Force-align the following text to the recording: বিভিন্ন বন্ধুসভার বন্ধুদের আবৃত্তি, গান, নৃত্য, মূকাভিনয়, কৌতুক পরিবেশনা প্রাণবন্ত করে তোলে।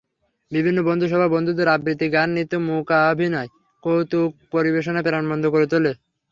বিভিন্ন 0.51 0.79
বন্ধুসভার 0.81 1.29
বন্ধুদের 1.29 1.67
আবৃত্তি, 1.67 2.07
গান, 2.09 2.29
নৃত্য, 2.31 2.53
মূকাভিনয়, 2.67 3.49
কৌতুক 3.83 4.29
পরিবেশনা 4.51 5.01
প্রাণবন্ত 5.03 5.45
করে 5.53 5.65
তোলে। 5.71 5.91